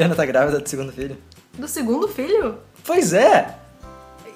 [0.00, 1.18] Tu viu que a Eliana tá grávida do segundo filho?
[1.58, 2.58] Do segundo filho?
[2.86, 3.58] Pois é!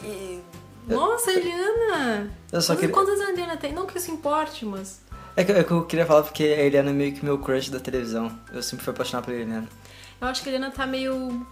[0.03, 0.41] E...
[0.87, 2.31] Nossa, Eliana!
[2.53, 2.95] Eu só Quantas, queria...
[2.95, 3.73] quantas anos a Eliana tem?
[3.73, 5.01] Não que isso importe, mas...
[5.35, 7.71] É que, é que eu queria falar porque a Eliana é meio que meu crush
[7.71, 8.31] da televisão.
[8.53, 9.69] Eu sempre fui apaixonado pela Eliana.
[10.21, 11.47] Eu acho que a Eliana tá meio...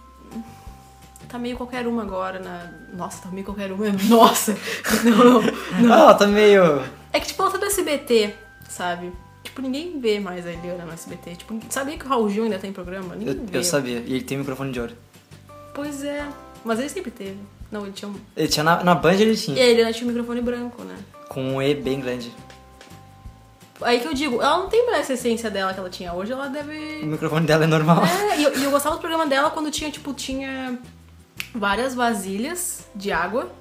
[1.27, 2.71] Tá meio qualquer uma agora na...
[2.93, 3.85] Nossa, tá meio qualquer uma.
[4.07, 4.55] Nossa!
[5.03, 5.41] Não,
[5.81, 5.93] não.
[5.93, 6.83] Ah, ela tá meio...
[7.11, 8.35] É que, tipo, ela tá do SBT,
[8.69, 9.11] sabe?
[9.43, 11.35] Tipo, ninguém vê mais a Eliana no SBT.
[11.35, 13.15] Tipo, sabia que o Raul Gil ainda tem programa?
[13.15, 13.57] Ninguém Eu, vê.
[13.57, 13.99] eu sabia.
[14.05, 14.93] E ele tem microfone de ouro.
[15.75, 16.25] Pois é.
[16.63, 17.37] Mas ele sempre teve.
[17.71, 18.15] Não, ele tinha um...
[18.37, 19.61] Ele tinha na, na Band, ele E tinha.
[19.61, 20.95] a Eliana tinha um microfone branco, né?
[21.27, 22.31] Com um E bem grande.
[23.81, 26.13] Aí que eu digo, ela não tem mais essa essência dela que ela tinha.
[26.13, 27.03] Hoje ela O deve...
[27.05, 28.03] microfone dela é normal.
[28.05, 30.79] É, e eu, e eu gostava do programa dela quando tinha, tipo, tinha
[31.53, 33.51] várias vasilhas de água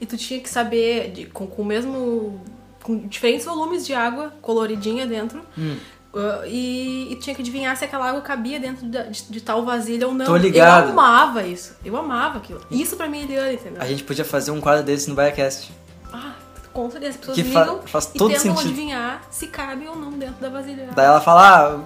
[0.00, 2.44] e tu tinha que saber, de- com, com o mesmo.
[2.82, 5.42] Com diferentes volumes de água coloridinha dentro.
[5.58, 5.76] Hum.
[6.14, 9.64] uh, e, e tinha que adivinhar se aquela água cabia dentro da- de, de tal
[9.64, 10.26] vasilha ou não.
[10.26, 10.86] Tô ligado.
[10.86, 11.74] Eu amava isso.
[11.84, 12.60] Eu amava aquilo.
[12.70, 13.82] Isso pra mim é Eliana, entendeu?
[13.82, 15.70] A gente podia fazer um quadro desse no Biacast.
[16.12, 16.32] Ah,
[16.72, 17.10] com certeza.
[17.12, 18.60] As pessoas Que fa- ligam faz e todo tentam sentido.
[18.68, 20.88] adivinhar se cabe ou não dentro da vasilha.
[20.96, 21.80] Daí ela fala,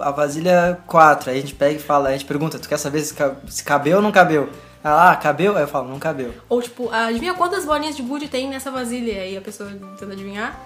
[0.00, 1.30] ah, a vasilha 4.
[1.30, 3.62] Aí a gente pega e fala, a gente pergunta, tu quer saber se, ca- se
[3.64, 4.48] cabeu ou não cabeu?
[4.84, 5.56] Ela, ah, cabeu?
[5.56, 6.34] Aí eu falo, não cabeu.
[6.46, 9.12] Ou tipo, adivinha quantas bolinhas de gude tem nessa vasilha?
[9.12, 10.60] E aí a pessoa tenta adivinhar.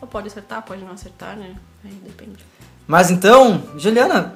[0.00, 1.54] Ou pode acertar, pode não acertar, né?
[1.84, 2.42] Aí depende.
[2.86, 4.34] Mas então, Juliana,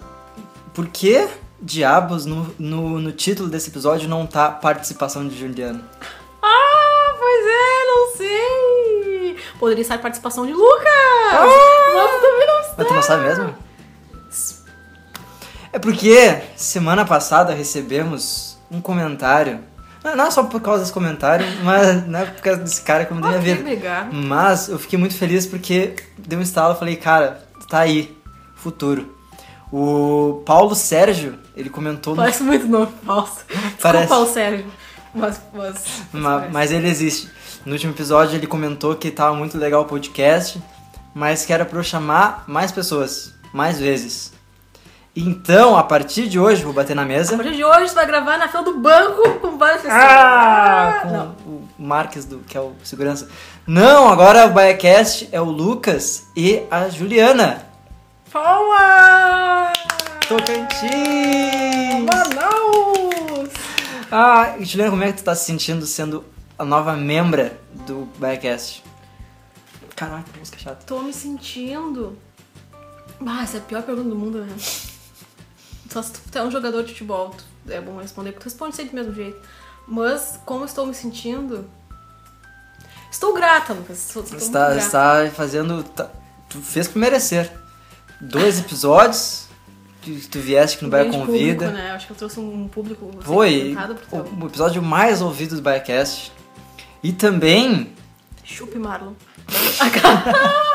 [0.75, 1.27] por que
[1.63, 5.83] diabos no, no, no título desse episódio não tá participação de Juliana?
[6.43, 9.37] Ah, pois é, não sei!
[9.59, 10.87] Poderia estar participação de Lucas!
[11.33, 11.41] Ah!
[11.95, 12.75] Mas também não está!
[12.77, 13.55] Mas tu não sabe mesmo?
[15.73, 19.61] É porque semana passada recebemos um comentário.
[20.05, 23.11] Não é só por causa desse comentário, mas não é por causa desse cara que
[23.11, 23.61] eu mudei minha vida.
[23.61, 24.13] obrigado.
[24.15, 28.17] Mas eu fiquei muito feliz porque deu um estalo e falei, cara, tá aí,
[28.55, 29.17] futuro.
[29.71, 33.41] O Paulo Sérgio, ele comentou no Parece muito nome falso.
[33.83, 34.07] Parece.
[34.07, 34.67] Desculpa, o Sérgio.
[35.15, 36.53] Mas, mas, Ma- parece.
[36.53, 37.29] mas ele existe.
[37.67, 40.63] No último episódio ele comentou que tava muito legal o podcast,
[41.15, 44.33] mas que era pra eu chamar mais pessoas, mais vezes.
[45.21, 47.37] Então, a partir de hoje, vou bater na A mesa.
[47.37, 50.01] partir de hoje, tu vai gravar na fila do banco com várias pessoas.
[50.01, 51.27] Ah, com Não.
[51.45, 53.29] o Marques, do, que é o segurança.
[53.67, 57.67] Não, agora o Biacast é o Lucas e a Juliana.
[58.31, 59.77] Palmas!
[60.29, 62.05] Tocantins!
[62.05, 63.51] Manaus!
[64.13, 66.25] Ah, Juliana, como é que tu tá se sentindo sendo
[66.57, 68.85] a nova membra do Biacast?
[69.97, 70.85] Caraca, que música chata.
[70.87, 72.17] Tô me sentindo.
[73.27, 74.55] Ah, essa é a pior pergunta do mundo, né?
[75.89, 78.77] Só se tu é um jogador de futebol, tu- é bom responder, porque tu responde
[78.77, 79.39] sempre do mesmo jeito.
[79.87, 81.69] Mas como estou me sentindo?
[83.11, 84.07] Estou grata, Lucas.
[84.07, 84.81] Estou, estou Você muito tá, grata.
[84.83, 84.91] você
[85.31, 85.83] tá fazendo.
[85.83, 86.11] tá-
[86.49, 87.51] tu fez por merecer.
[88.21, 89.47] Dois episódios.
[90.03, 91.67] que tu vieste aqui no Baia Grande Convida.
[91.67, 91.91] Público, né?
[91.93, 93.77] Acho que eu trouxe um público assim, Foi
[94.11, 96.33] teu- o, episódio mais ouvido do Biacast.
[97.03, 97.93] E também.
[98.45, 99.13] Chupe Marlon.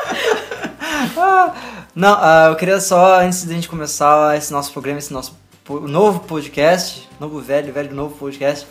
[1.16, 1.54] Ah,
[1.94, 5.36] não, ah, eu queria só, antes de a gente começar esse nosso programa, esse nosso
[5.64, 8.66] po- novo podcast, novo velho, velho novo podcast,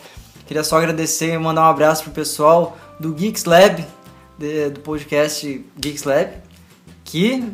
[0.46, 3.84] queria só agradecer e mandar um abraço pro pessoal do Geeks Lab,
[4.38, 6.30] de- do podcast Geeks Lab,
[7.04, 7.44] que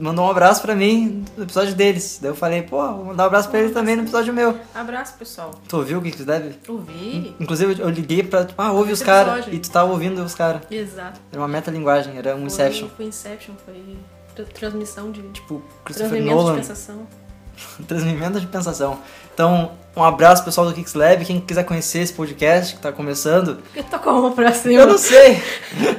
[0.00, 2.18] mandou um abraço pra mim no episódio deles.
[2.22, 4.56] Daí eu falei, pô, vou mandar um abraço pra ele também no episódio meu.
[4.74, 5.50] Abraço, pessoal.
[5.68, 6.54] Tu ouviu o Geeks Lab?
[6.68, 7.34] Ouvi.
[7.40, 9.46] Inclusive eu liguei pra, tipo, ah, ouve os caras.
[9.50, 10.62] E tu tava ouvindo os caras.
[10.70, 11.20] Exato.
[11.32, 12.86] Era uma metalinguagem, era um Inception.
[12.88, 13.96] Foi, foi Inception, foi
[14.44, 15.22] transmissão de.
[15.30, 16.56] Tipo, Christopher Transmimento de Nolan.
[16.56, 17.06] pensação.
[17.86, 18.98] Transmimento de pensação.
[19.32, 21.24] Então, um abraço pessoal do Kicks Lab.
[21.24, 23.58] Quem quiser conhecer esse podcast que tá começando,
[23.90, 24.80] tocou a mão pra cima?
[24.80, 25.42] eu não sei.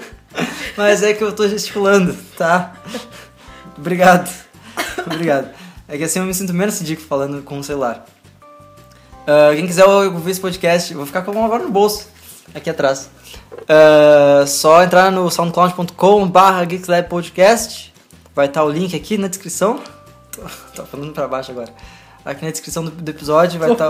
[0.77, 2.73] Mas é que eu tô gesticulando, tá?
[3.77, 4.31] Obrigado.
[5.05, 5.49] Obrigado.
[5.87, 8.05] É que assim eu me sinto menos ridículo falando com o celular.
[9.27, 12.07] Ah, quem quiser ouvir esse podcast, eu vou ficar com a mão agora no bolso,
[12.55, 13.09] aqui atrás.
[13.67, 17.90] Ah, só entrar no soundcloud.com barra Geekslab Podcast.
[18.35, 19.81] Vai estar o link aqui na descrição.
[20.31, 20.41] Tô,
[20.75, 21.73] tô falando pra baixo agora.
[22.23, 23.87] Aqui na descrição do, do episódio vai estar...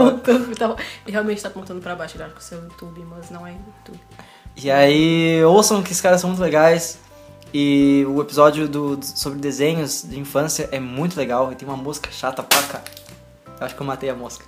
[0.58, 4.00] tá- realmente tá apontando pra baixo, claro, com o seu YouTube, mas não é YouTube.
[4.56, 6.98] E aí, ouçam que esses caras são muito legais.
[7.54, 11.52] E o episódio do, sobre desenhos de infância é muito legal.
[11.52, 12.82] E tem uma mosca chata pra cá.
[13.60, 14.46] Acho que eu matei a mosca.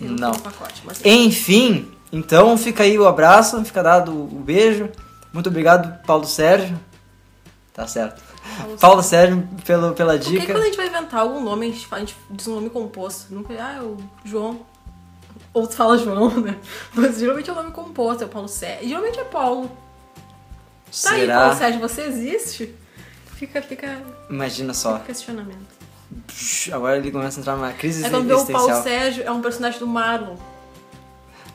[0.00, 0.32] Eu Não.
[0.32, 4.88] um pacote, mas Enfim, então fica aí o abraço, fica dado o beijo.
[5.32, 6.78] Muito obrigado, Paulo Sérgio.
[7.74, 8.22] Tá certo.
[8.56, 10.52] Paulo Paulo Sérgio pelo, pela Por que dica.
[10.52, 13.34] quando a gente vai inventar algum nome, a gente, a gente diz um nome composto?
[13.34, 14.60] Nunca, ah, é o João.
[15.52, 16.56] Ou tu fala João, né?
[16.94, 18.88] Mas geralmente é o nome composto, é o Paulo Sérgio.
[18.88, 19.68] Geralmente é Paulo.
[21.02, 21.40] Tá aí, Será?
[21.40, 22.74] Paulo Sérgio, você existe?
[23.34, 24.00] Fica, fica
[24.30, 25.00] Imagina só.
[25.00, 25.66] questionamento.
[26.28, 28.82] psh, agora ele começa a entrar numa crise É quando o Paulo.
[28.84, 30.36] Sérgio, é um personagem do Marlon,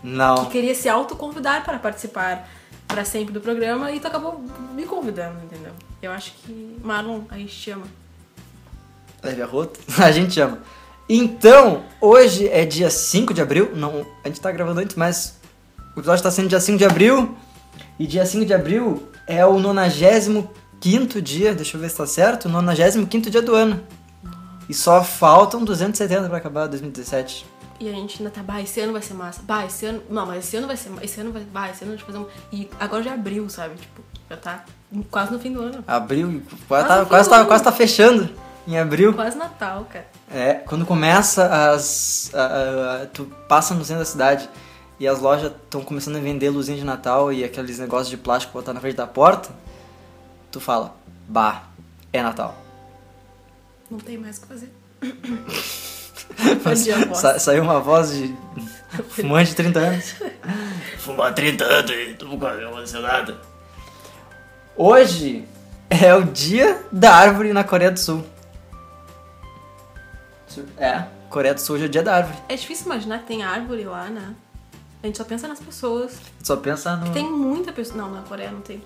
[0.03, 0.43] Não.
[0.45, 2.45] que queria se autoconvidar para participar
[2.89, 4.43] para sempre do programa e tu acabou
[4.73, 5.71] me convidando, entendeu?
[6.01, 7.85] Eu acho que Marlon, a gente te ama.
[9.23, 9.79] Leve a rota.
[10.03, 10.59] A gente ama.
[11.07, 13.71] Então, hoje é dia 5 de abril.
[13.75, 15.39] Não, a gente tá gravando antes, mas
[15.95, 17.35] o episódio tá sendo dia 5 de abril.
[17.97, 22.47] E dia 5 de abril é o 95 dia, deixa eu ver se tá certo,
[22.47, 23.83] 95 dia do ano.
[24.69, 27.45] E só faltam 270 pra acabar 2017.
[27.79, 29.41] E a gente ainda tá, bah, esse ano vai ser massa.
[29.43, 30.03] Bah, esse ano.
[30.09, 30.91] Não, mas esse ano vai ser.
[31.01, 31.43] Esse ano vai.
[31.43, 32.55] Bah, esse ano a gente vai fazer um.
[32.57, 33.75] E agora já abriu, sabe?
[33.75, 34.65] Tipo, já tá
[35.09, 35.83] quase no fim do ano.
[35.87, 38.29] Abril, quase, tá, quase, tá, quase tá fechando
[38.67, 39.13] em abril.
[39.13, 40.05] Quase Natal, cara.
[40.29, 42.31] É, quando começa as.
[42.33, 44.49] a- a- tu passa no centro da cidade
[44.99, 48.51] e as lojas estão começando a vender luzinha de Natal e aqueles negócios de plástico
[48.53, 49.49] botar na frente da porta,
[50.51, 50.93] tu fala,
[51.29, 51.63] bah,
[52.11, 52.55] é Natal.
[53.89, 54.73] Não tem mais o que fazer.
[56.39, 57.17] A voz.
[57.17, 58.35] Sa- saiu uma voz de
[59.09, 60.15] fumante de 30 anos.
[60.99, 63.37] Fumar 30 anos e tu nunca aconteceu nada.
[64.75, 65.45] Hoje
[65.89, 68.23] é o dia da árvore na Coreia do Sul.
[70.77, 72.37] É, Coreia do Sul hoje é o dia da árvore.
[72.49, 74.33] É difícil imaginar que tem árvore lá, né?
[75.01, 76.19] A gente só pensa nas pessoas.
[76.39, 77.11] Tu só pensa no.
[77.13, 77.97] Tem muita pessoa.
[77.97, 78.81] Não, na Coreia não tem.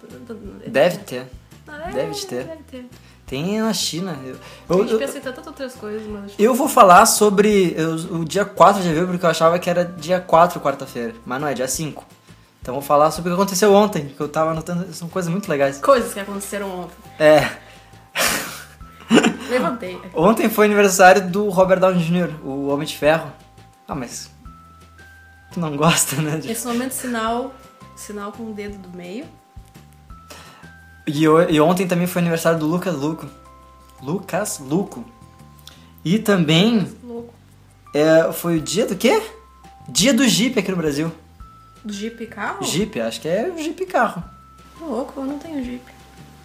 [0.67, 1.25] Deve ter.
[1.65, 2.43] Não, é, deve de ter.
[2.43, 2.85] Deve ter.
[3.33, 4.15] Tem na China.
[4.23, 4.35] Eu,
[4.69, 6.33] A eu, gente eu, pensa em tantas outras coisas, mas.
[6.37, 9.83] eu vou falar sobre eu- o dia 4 de abril, porque eu achava que era
[9.83, 11.15] dia 4, quarta-feira.
[11.25, 12.05] Mas não é, dia 5.
[12.61, 14.93] Então eu vou falar sobre o que aconteceu ontem, que eu tava anotando.
[14.93, 15.79] São coisas muito legais.
[15.79, 16.93] Coisas que aconteceram ontem.
[17.17, 17.49] É.
[19.49, 19.99] Levantei.
[20.13, 23.31] Ontem foi aniversário do Robert Downey Jr., o Homem de Ferro.
[23.87, 24.29] Ah, mas.
[25.51, 26.37] Tu não gosta, né?
[26.37, 27.53] de- Esse momento, sinal.
[27.95, 29.25] Sinal com o dedo do meio.
[31.05, 33.25] E, o- e ontem também foi aniversário do Lucas Luco.
[34.01, 35.03] Lucas Luco.
[36.03, 37.33] E também Louco.
[37.93, 39.21] é, foi o dia do quê?
[39.87, 41.11] Dia do Jeep aqui no Brasil.
[41.83, 42.63] Do Jeep carro?
[42.63, 44.23] Jeep, acho que é Jeep carro.
[44.79, 45.81] Tô louco, eu não tenho Jeep.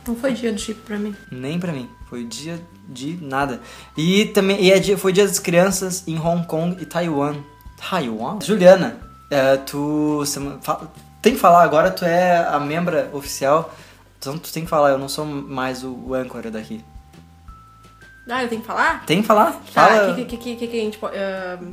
[0.07, 1.15] Não foi dia do Jeep pra mim.
[1.31, 1.89] Nem pra mim.
[2.09, 3.61] Foi dia de nada.
[3.97, 7.37] E também e é dia, foi dia das crianças em Hong Kong e Taiwan.
[7.77, 8.39] Taiwan?
[8.41, 8.97] Juliana,
[9.31, 10.23] é, tu
[11.23, 13.73] tem que falar agora, tu é a membra oficial.
[14.19, 16.85] Então tu tem que falar, eu não sou mais o, o âncora daqui.
[18.29, 19.07] Ah, eu tenho que falar?
[19.07, 19.53] Tem que falar?
[19.73, 20.13] Tá, Fala.
[20.13, 21.17] o que, que, que, que, que a gente pode.
[21.17, 21.73] ahn,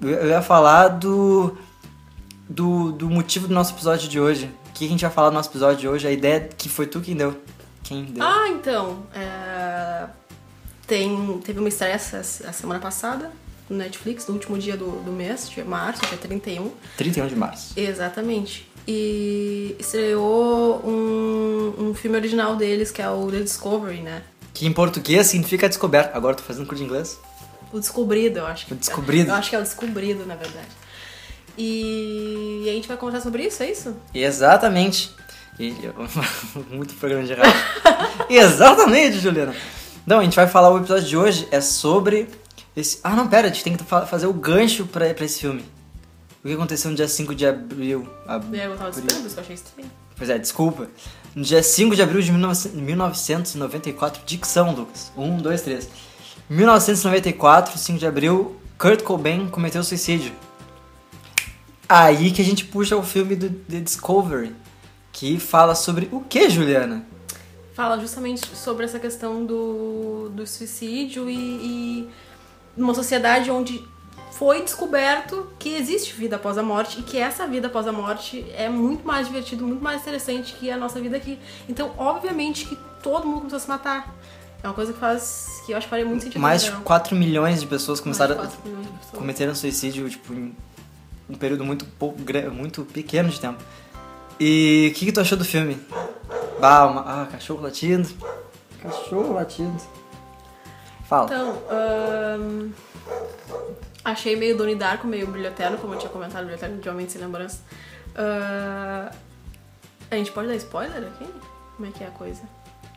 [0.00, 1.56] Eu eu ia falar do,
[2.48, 4.46] do, do motivo do nosso episódio de hoje.
[4.70, 6.06] O que a gente vai falar no nosso episódio de hoje?
[6.06, 7.38] A ideia que foi tu quem deu.
[7.82, 8.24] Quem deu?
[8.24, 9.02] Ah, então.
[9.14, 10.06] é,
[10.86, 13.30] Tem, teve uma estreia essa, a semana passada
[13.72, 16.70] no Netflix, no último dia do, do mês, dia março, dia 31.
[16.96, 17.72] 31 de março.
[17.76, 18.68] Exatamente.
[18.86, 24.22] E estreou um, um filme original deles, que é o The Discovery, né?
[24.52, 26.14] Que em português significa descoberto.
[26.14, 27.18] Agora eu tô fazendo curso de inglês.
[27.72, 29.30] O Descobrido, eu acho que O Descobrido.
[29.30, 30.66] Eu acho que é o Descobrido, na verdade.
[31.56, 33.94] E, e a gente vai conversar sobre isso, é isso?
[34.14, 35.10] Exatamente.
[35.58, 35.74] E-
[36.70, 37.52] Muito programa de rádio.
[38.28, 39.54] Exatamente, Juliana.
[40.06, 42.28] Não, a gente vai falar o episódio de hoje é sobre
[42.76, 42.98] esse.
[43.02, 45.64] Ah, não, pera, a gente tem que fa- fazer o gancho pra, pra esse filme.
[46.44, 48.08] O que aconteceu no dia 5 de abril?
[48.52, 48.90] E aí eu tava abril.
[49.04, 49.90] esperando, isso que eu achei estranho.
[50.16, 50.88] Pois é, desculpa.
[51.34, 55.12] No dia 5 de abril de 19- 1994, dicção, Lucas.
[55.16, 55.88] 1, 2, 3.
[56.50, 60.32] 1994, 5 de abril, Kurt Cobain cometeu suicídio.
[61.88, 64.54] Aí que a gente puxa o filme do The Discovery,
[65.12, 67.04] que fala sobre o que, Juliana?
[67.74, 72.08] Fala justamente sobre essa questão do, do suicídio e, e
[72.76, 73.84] numa sociedade onde
[74.32, 78.44] foi descoberto que existe vida após a morte e que essa vida após a morte
[78.56, 81.38] é muito mais divertido, muito mais interessante que a nossa vida aqui.
[81.68, 84.14] Então, obviamente que todo mundo começou a se matar.
[84.62, 85.62] É uma coisa que faz.
[85.66, 86.40] que eu acho que faria muito sentido.
[86.40, 86.82] Mais de geral.
[86.82, 89.18] 4 milhões de pessoas começaram quatro milhões de pessoas.
[89.18, 90.54] cometeram suicídio, tipo, em
[91.28, 92.18] um período muito, pouco,
[92.52, 93.62] muito pequeno de tempo.
[94.40, 95.76] E o que, que tu achou do filme?
[96.60, 98.08] Bah, uma- ah, cachorro latindo.
[98.80, 99.76] Cachorro latindo.
[101.12, 101.26] Fala.
[101.26, 102.72] Então,
[104.02, 107.58] achei meio Donnie Darko, meio brilhoterno, como eu tinha comentado, brilhoterno de Homem Sem Lembrança.
[108.16, 109.12] Ah,
[110.10, 111.26] a gente pode dar spoiler aqui?
[111.76, 112.40] Como é que é a coisa?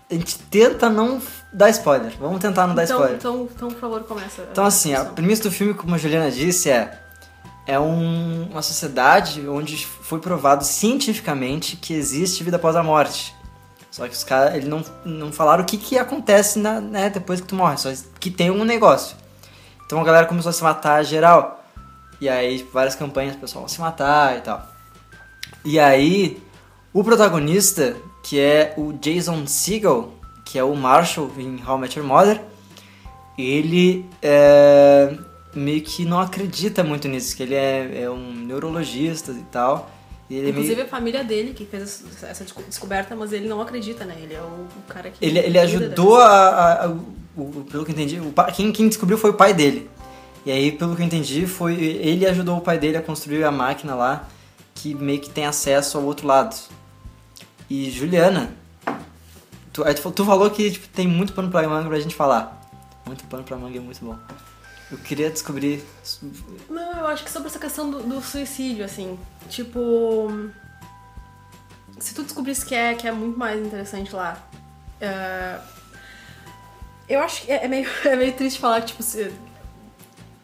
[0.09, 2.13] A gente tenta não dar spoiler.
[2.17, 3.17] Vamos tentar não dar então, spoiler.
[3.17, 4.43] Então, então, por favor, começa.
[4.43, 7.01] a Então, assim, a premissa do filme, como a Juliana disse, é.
[7.67, 13.35] É um- uma sociedade onde foi provado cientificamente que existe vida após a morte.
[13.95, 17.39] Só que os caras, eles não, não falaram o que, que acontece na, né, depois
[17.39, 19.15] que tu morre, só que tem um negócio.
[19.85, 21.63] Então a galera começou a se matar geral.
[22.19, 24.67] E aí, tipo, várias campanhas, o pessoal vai se matar e tal.
[25.63, 26.43] E aí,
[26.91, 31.97] o protagonista, que é o Jason Segel, que é o Marshall em How I Met
[31.97, 32.41] Your Mother,
[33.37, 35.17] ele é,
[35.55, 39.89] meio que não acredita muito nisso, que ele é, é um neurologista e tal.
[40.29, 44.03] Ele Inclusive meio, a família dele que fez essa desco- descoberta, mas ele não acredita,
[44.05, 44.15] né?
[44.19, 45.23] Ele é o, cara que.
[45.23, 49.17] ele, ele ajudou a, a- a- o- Pelo que eu entendi, o quem, quem descobriu
[49.17, 49.87] foi o pai dele.
[50.45, 53.51] E aí, pelo que eu entendi, foi ele ajudou o pai dele a construir a
[53.51, 54.27] máquina lá,
[54.73, 56.55] que meio que tem acesso ao outro lado.
[57.69, 58.51] E Juliana,
[59.73, 62.61] tu, tu, tu falou que tipo, tem muito pano pra manga pra gente falar.
[63.05, 64.15] Muito pano pra manga é muito bom.
[64.91, 65.83] Eu queria descobrir.
[66.69, 70.51] Não, eu acho que sobre essa questão do, do suicídio, assim, tipo.
[71.99, 74.37] Se tu descobrisse que é, que é muito mais interessante lá.
[75.01, 75.59] é,
[77.07, 79.33] eu acho que é, é meio, é meio triste falar que, tipo, se,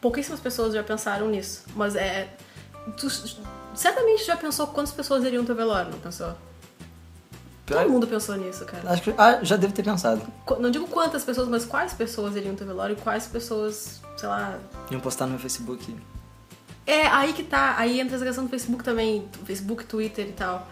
[0.00, 1.64] pouquíssimas pessoas já pensaram nisso.
[1.76, 2.28] Mas é.
[2.96, 3.08] Tu
[3.74, 6.34] certamente já pensou quantas pessoas iriam teu velório, não pensou?
[7.72, 8.90] Todo mundo pensou nisso, cara.
[8.90, 10.22] Acho que ah, já devo ter pensado.
[10.58, 14.58] Não digo quantas pessoas, mas quais pessoas iriam teu velório e quais pessoas, sei lá,
[14.90, 15.94] Iam postar no meu Facebook.
[16.86, 17.74] É, aí que tá.
[17.78, 19.28] Aí entra essa questão do Facebook também.
[19.44, 20.66] Facebook, Twitter e tal.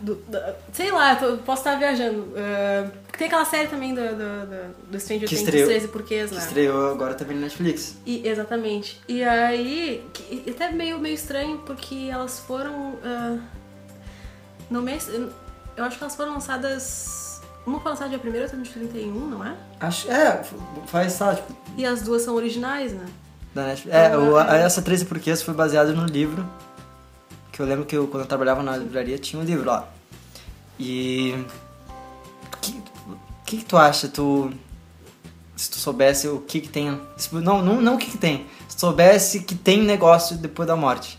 [0.00, 2.32] Do- da- sei lá, eu tô- posso estar viajando.
[2.36, 2.86] É,
[3.16, 4.10] tem aquela série também do, do,
[4.46, 6.42] do, do Stranger Que Things, estreou- 13 porquês, Que né?
[6.42, 7.96] estreou agora também no Netflix.
[8.04, 9.00] E, exatamente.
[9.08, 12.96] E aí, que- até meio, meio estranho, porque elas foram.
[13.02, 13.38] ah,
[14.70, 15.08] no mês.
[15.08, 17.40] Eu acho que elas foram lançadas.
[17.66, 19.56] Uma foi lançada dia 1 outra dia 31, não é?
[19.80, 20.10] Acho.
[20.10, 20.44] É,
[20.86, 23.06] faz, tá, tipo, E as duas são originais, né?
[23.54, 23.96] Da Netflix.
[23.96, 24.62] É, o, Ah, a- é.
[24.62, 26.46] essa 13 porquês foi baseado no livro.
[27.52, 29.88] Que eu lembro que eu, quando eu trabalhava na livraria tinha um livro lá.
[30.78, 31.34] E.
[32.52, 32.82] O que,
[33.46, 34.08] que, que tu acha?
[34.08, 34.52] Tu.
[35.56, 37.00] Se tu soubesse o que que tem.
[37.32, 38.46] Não, não, não o que que tem.
[38.68, 41.18] Se tu soubesse que tem negócio depois da morte.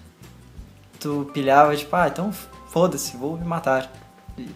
[0.99, 2.31] Tu pilhava, tipo, ah, então
[2.75, 3.89] foda-se, vou me matar.
[4.38, 4.53] E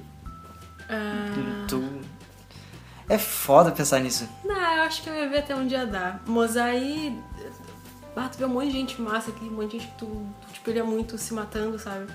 [0.89, 1.81] Ah, tu.
[3.07, 4.27] É foda pensar nisso.
[4.43, 6.21] Não, eu acho que eu ia ver até um dia dar.
[6.27, 7.17] Mas aí.
[8.17, 10.05] Ah, tu vê um monte de gente massa aqui, um monte de gente que tu,
[10.41, 12.11] tu tipo, ele é muito se matando, sabe?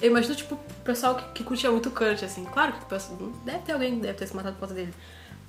[0.00, 2.44] Eu imagino, tipo, o pessoal que, que curtia muito o Kurt, assim.
[2.44, 4.94] Claro que o pessoal, deve ter alguém que deve ter se matado por causa dele.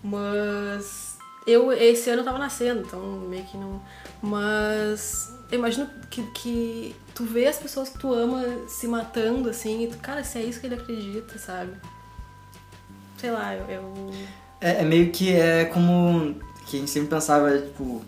[0.03, 1.15] Mas.
[1.45, 3.79] Eu, esse ano eu tava nascendo, então meio que não.
[4.19, 5.36] Mas.
[5.51, 9.87] Eu imagino que, que tu vê as pessoas que tu ama se matando, assim, e
[9.87, 11.71] tu, cara, se é isso que ele acredita, sabe?
[13.17, 14.11] Sei lá, eu- eu
[14.59, 16.35] É, é meio que é como
[16.67, 18.01] que a gente sempre pensava, tipo,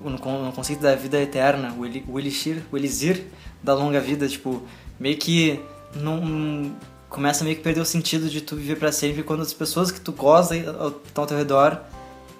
[0.00, 3.24] no, con- no conceito da vida eterna, o, eli- o elixir, o elixir
[3.62, 4.62] da longa vida, tipo,
[5.00, 5.58] meio que
[5.94, 6.76] não
[7.08, 10.00] começa meio que perder o sentido de tu viver pra sempre quando as pessoas que
[10.00, 11.80] tu gosta estão ao teu redor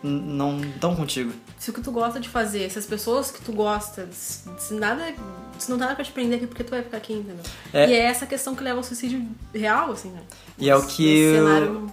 [0.07, 1.33] não estão contigo.
[1.59, 5.15] se o que tu gosta de fazer, se as pessoas que tu gosta, se, nada,
[5.59, 7.45] se não tá nada pra te prender aqui, porque tu vai ficar aqui, entendeu?
[7.73, 7.89] É.
[7.89, 10.21] E é essa questão que leva ao suicídio real, assim, né?
[10.59, 11.93] E é o que eu- cenário...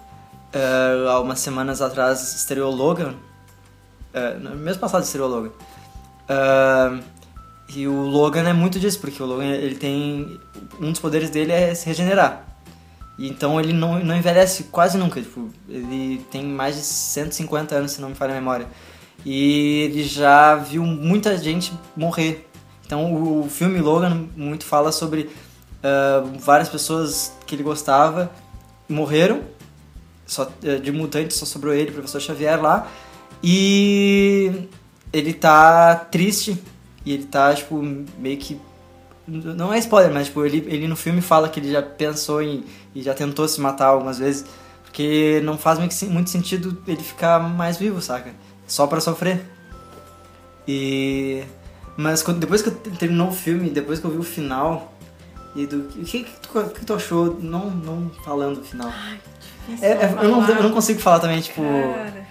[0.56, 3.16] É, há umas semanas atrás estreou Logan.
[4.42, 5.52] No mês passado estreou Logan.
[6.30, 7.00] É,
[7.76, 10.40] e o Logan é muito disso, porque o Logan ele tem.
[10.80, 12.46] Um dos poderes dele é se regenerar.
[13.28, 15.22] Então ele não, não envelhece quase nunca.
[15.22, 18.68] Tipo, ele tem mais de 150 anos, se não me falha a memória.
[19.26, 22.48] E ele já viu muita gente morrer.
[22.86, 25.30] Então o, filme Logan muito fala sobre
[25.82, 28.32] ah, várias pessoas que ele gostava
[28.90, 29.42] morreram
[30.26, 32.88] só, eh, de mutante só sobrou ele, o professor Xavier lá.
[33.42, 34.68] E
[35.12, 36.58] ele tá triste.
[37.06, 37.82] E ele tá, tipo,
[38.18, 38.60] meio que.
[39.28, 42.64] Não é spoiler, mas tipo, ele, ele no filme fala que ele já pensou em.
[42.94, 44.46] e já tentou se matar algumas vezes.
[44.84, 48.32] Porque não faz muito, sen- muito sentido ele ficar mais vivo, saca?
[48.68, 49.42] Só pra sofrer.
[50.68, 51.44] E.
[51.98, 54.94] Mas quando, depois que eu terminou o filme, depois que eu vi o final.
[55.56, 55.78] E do.
[55.82, 57.38] O que, que, tu, que tu achou?
[57.40, 58.92] Não, não falando o final.
[59.68, 61.62] Difícil É, é, eu, não, eu não consigo falar também, tipo.
[61.62, 62.28] Cara,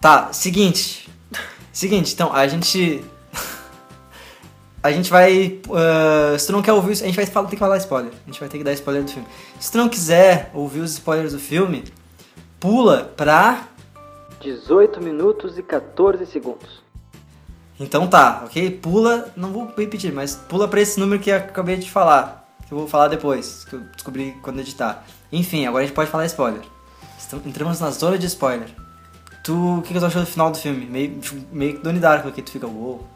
[0.00, 1.08] Tá, seguinte.
[1.72, 3.04] Seguinte, então, a gente.
[4.84, 5.60] A gente vai.
[5.72, 8.12] ah, se tu não quer ouvir a gente vai ter que falar spoiler.
[8.12, 9.26] A gente vai ter que dar spoiler do filme.
[9.58, 11.84] Se tu não quiser ouvir os spoilers do filme,
[12.60, 13.66] pula pra.
[14.42, 16.82] 18 minutos e 14 segundos.
[17.80, 18.72] Então tá, ok?
[18.72, 22.46] Pula, não vou repetir, mas pula pra esse número que eu acabei de falar.
[22.68, 25.02] Que eu vou falar depois, que eu descobri quando editar.
[25.32, 26.60] Enfim, agora a gente pode falar spoiler.
[27.46, 28.68] Entramos na zona de spoiler.
[29.42, 30.84] Tu, o que, que tu achou do final do filme?
[30.84, 31.18] Meio,
[31.50, 33.13] meio que Donnie Darko, que tu fica, uou.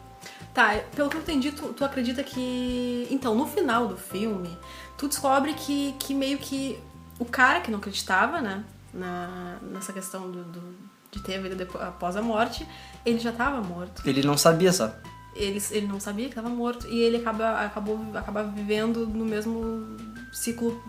[0.59, 3.07] Tá, pelo que eu entendi, tu, tu acredita que.
[3.09, 4.57] Então, no final do filme,
[4.97, 6.77] tu descobre que, que meio que
[7.17, 8.65] o cara que não acreditava, né?
[8.93, 10.75] Na, nessa questão do, do-
[11.11, 12.67] de ter a vida depois, após a morte,
[13.05, 14.05] ele já tava morto.
[14.05, 14.93] Ele não sabia só.
[15.33, 19.95] Ele, ele não sabia que estava morto e ele acaba, acabou acaba vivendo no mesmo
[20.33, 20.83] ciclo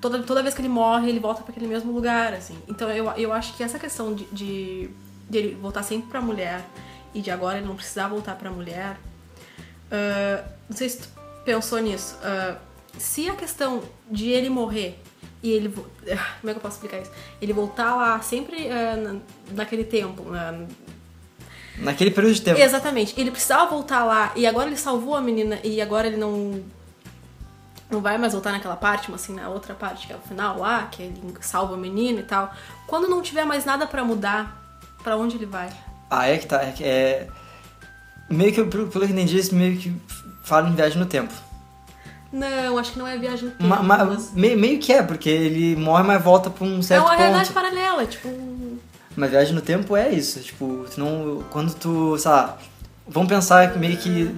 [0.00, 2.56] toda, toda vez que ele morre, ele volta para aquele mesmo lugar, assim.
[2.66, 4.88] Então eu, eu acho que essa questão de, de,
[5.28, 6.64] de ele voltar sempre pra mulher
[7.14, 8.96] e de agora ele não precisar voltar pra mulher.
[9.90, 11.08] ah, não sei se tu
[11.44, 12.16] pensou nisso.
[12.22, 12.56] ah,
[12.98, 14.98] se a questão de ele morrer
[15.42, 15.68] e ele.
[15.68, 15.86] vo-
[16.40, 17.10] Como é que eu posso explicar isso?
[17.40, 19.20] Ele voltar lá sempre ah, na-
[19.54, 20.26] naquele tempo.
[20.34, 20.66] ah,
[21.78, 22.60] Naquele período de tempo.
[22.60, 23.18] Exatamente.
[23.18, 26.62] Ele precisava voltar lá e agora ele salvou a menina e agora ele não
[27.90, 30.58] não vai mais voltar naquela parte, mas assim, na outra parte, que é o final
[30.58, 32.50] lá, que ele salva a menina e tal.
[32.86, 35.70] Quando não tiver mais nada pra mudar, pra onde ele vai?
[36.14, 36.62] Ah, é que tá.
[36.62, 37.26] É, que é...
[38.28, 39.92] Meio que, pelo pelo que eu entendi, isso meio que
[40.44, 41.32] fala em viagem no tempo.
[42.32, 43.64] Não, acho que não é viagem no tempo.
[43.64, 46.82] Ma- ma- mas- meio, meio que é, porque ele morre, mas volta pra um É
[46.82, 47.54] certo uma realidade ponto.
[47.54, 48.28] paralela, tipo.
[49.14, 50.40] Mas viagem no tempo é isso.
[50.40, 52.56] Tipo, tu não, quando tu, sei lá,
[53.06, 54.34] vamos pensar que meio que.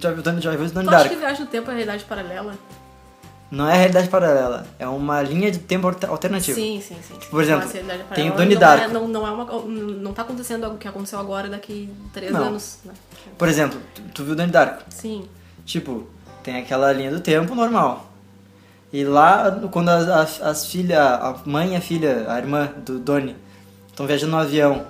[0.00, 1.08] Já viu o Donnie Tu acha Darko?
[1.10, 2.54] que viagem no tempo é realidade paralela?
[3.54, 6.58] Não é realidade paralela, é uma linha de tempo alter- alternativa.
[6.58, 7.14] Sim, sim, sim.
[7.30, 7.68] Por exemplo,
[8.12, 8.84] tem o Donnie não Darko.
[8.84, 12.46] É, não, não, é uma, não tá acontecendo algo que aconteceu agora daqui três Não.
[12.46, 12.92] anos, né?
[13.38, 14.82] Por exemplo, tu, tu viu o Donnie Darko?
[14.88, 15.28] Sim.
[15.64, 16.04] Tipo,
[16.42, 18.10] tem aquela linha do tempo normal.
[18.92, 22.98] E lá, quando as, as, as filhas, a mãe e a filha, a irmã do
[22.98, 23.36] Donnie,
[23.88, 24.84] estão viajando no avião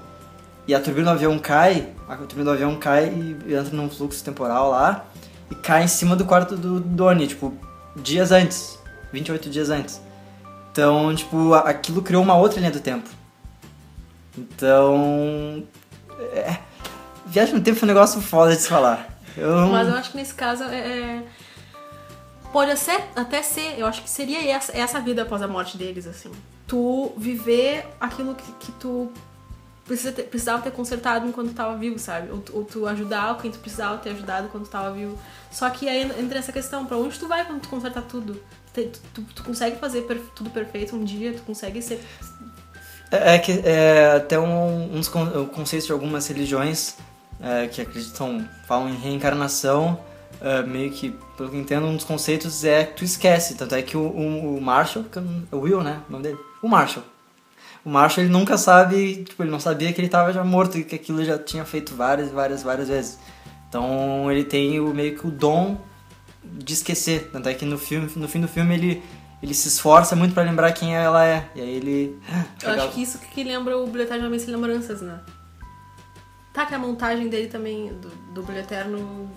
[0.66, 3.08] e a turbina do avião cai, a turbina do avião cai
[3.46, 5.04] e entra num fluxo temporal lá
[5.50, 7.52] e cai em cima do quarto do Donnie, tipo,
[7.96, 8.78] dias antes,
[9.12, 10.00] 28 dias antes.
[10.72, 13.08] Então, tipo, aquilo criou uma outra linha do tempo.
[14.36, 15.64] Então.
[16.32, 16.58] É,
[17.26, 19.08] viagem no tempo é um negócio foda de se falar.
[19.36, 20.76] Eu, Mas eu acho que nesse caso é.
[20.76, 21.22] é-
[22.52, 26.06] Pode ser, até ser, eu acho que seria essa, essa vida após a morte deles,
[26.06, 26.30] assim.
[26.68, 29.10] Tu viver aquilo que, que tu
[29.84, 32.30] precisa ter- precisava ter consertado enquanto tava vivo, sabe?
[32.30, 35.18] Ou, ou tu ajudar quem tu precisava ter ajudado quando tava vivo.
[35.50, 38.40] Só que aí entra essa questão, pra onde tu vai quando tu consertar tudo?
[38.72, 42.02] Tu, tu- tu consegue fazer per- tudo perfeito um dia, tu consegue ser.
[43.10, 46.96] É, é que é, até um, uns con- conceitos de algumas religiões
[47.40, 50.00] é, que acreditam, falam em reencarnação,
[50.40, 53.54] é, meio que, pelo que entendo, um dos conceitos é que tu esquece.
[53.54, 55.22] Tanto é que o, o, o Marshall, que é
[55.54, 56.00] o Will, né?
[56.08, 56.38] O nome dele?
[56.62, 57.04] O Marshall.
[57.84, 60.84] O Marshall, ele nunca sabe, tipo, ele não sabia que ele estava já morto e
[60.84, 63.18] que aquilo já tinha feito várias, várias, várias vezes.
[63.68, 65.76] Então ele tem o, meio que o dom
[66.42, 67.30] de esquecer.
[67.32, 69.02] Tanto é que no, filme, no fim do filme ele,
[69.42, 71.48] ele se esforça muito pra lembrar quem ela é.
[71.54, 72.18] E aí ele.
[72.62, 75.20] Eu acho que isso que lembra o Brilho Eterno Sem Lembranças, né?
[76.54, 78.46] Tá, que a montagem dele também, do, do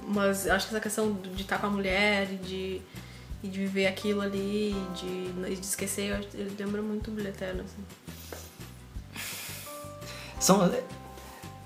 [0.07, 2.81] mas acho que essa questão de estar com a mulher e de,
[3.41, 7.13] e de viver aquilo ali e de, e de esquecer, eu ele lembra muito o
[7.15, 7.83] Brilho Eterno, assim.
[10.39, 10.71] São,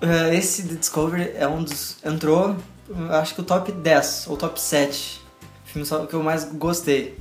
[0.02, 1.98] eh, esse The Discovery é um dos.
[2.04, 2.56] Entrou,
[3.12, 5.22] acho que o top 10 ou top 7
[5.66, 7.18] filmes só que eu mais gostei.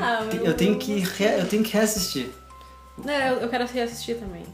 [0.00, 2.30] Ah, eu- eu, tenho que re- eu tenho que reassistir.
[3.06, 4.44] É, eu, eu quero reassistir também.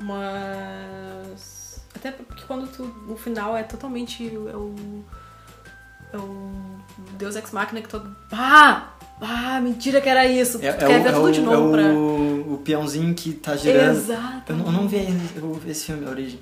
[0.00, 1.80] Mas.
[1.94, 2.84] Até porque quando tu.
[3.08, 4.26] O final é totalmente.
[4.26, 4.74] É o.
[6.12, 6.52] É o.
[7.18, 8.00] Deus Ex Machina que tu.
[8.32, 8.88] Ah!
[9.20, 10.58] Ah, mentira que era isso!
[10.62, 11.82] É, tu é quer o, ver é tudo de é novo pra.
[11.84, 13.96] o, o peãozinho que tá girando.
[13.96, 14.52] Exato.
[14.52, 14.96] Eu não, eu não vi
[15.36, 16.38] eu- esse filme, a origem.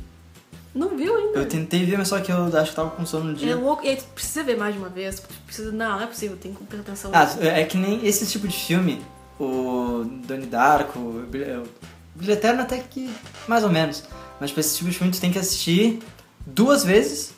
[0.75, 1.39] Não viu ainda?
[1.39, 3.55] Eu tentei ver, mas só que eu acho que tava com sono no É dia.
[3.57, 3.85] louco.
[3.85, 5.21] E aí tu precisa ver mais de uma vez.
[5.47, 5.71] Precisa...
[5.71, 6.37] Não, não é possível.
[6.37, 7.11] Tem que prestar atenção.
[7.15, 7.39] Ah, nisso.
[7.43, 9.01] é que nem esse tipo de filme,
[9.39, 13.09] o Donnie Darko, o Brilho o Brilho Eterno até que
[13.47, 14.03] mais ou menos.
[14.41, 16.01] Mas tipo, esse tipo de filme tu tem que assistir
[16.45, 17.33] duas vezes,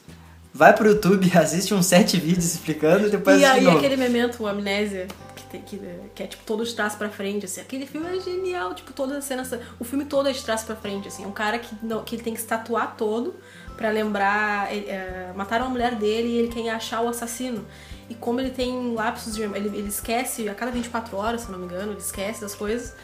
[0.56, 4.42] vai pro YouTube, assiste uns sete vídeos explicando e depois e aí de aquele memento,
[4.42, 5.80] o Amnésia, que, tem- que,
[6.14, 7.60] que é tipo todo de trás pra frente, assim.
[7.60, 9.50] Aquele filme é genial, tipo, todas as cenas.
[9.78, 11.24] O filme todo é de trás pra frente, assim.
[11.24, 13.34] É um cara que, não, que ele tem que se tatuar todo
[13.76, 14.72] pra lembrar.
[14.74, 17.64] ele, é, mataram a mulher dele e ele quer achar o assassino.
[18.08, 21.50] E como ele tem lapsos de memória, ele, ele esquece a cada 24 horas, se
[21.50, 22.94] não me engano, ele esquece das coisas.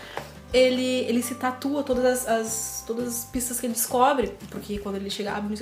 [0.52, 4.96] Ele, ele se tatua todas as, as- todas as pistas que ele descobre, porque quando
[4.96, 5.56] ele chega, abre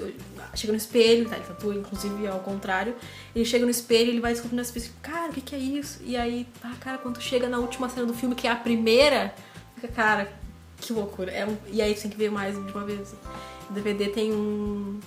[0.54, 1.36] chega no espelho, tá?
[1.36, 2.96] Ele tatua, inclusive, ao contrário.
[3.34, 4.92] Ele chega no espelho e ele vai descobrindo as pistas.
[5.00, 6.00] Cara, o que, que é isso?
[6.04, 9.32] E aí, ah, cara, quando chega na última cena do filme, que é a primeira,
[9.76, 10.32] fica, cara,
[10.80, 11.30] que loucura.
[11.30, 13.14] É um- e aí tu tem que ver mais de uma vez.
[13.70, 14.98] O DVD tem um.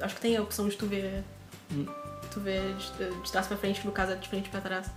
[0.00, 1.22] Acho que tem a opção de tu ver.
[2.32, 4.88] Tu ver de, de trás pra frente, no caso é de frente pra trás.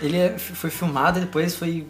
[0.00, 1.84] Ele é- foi filmado e depois foi.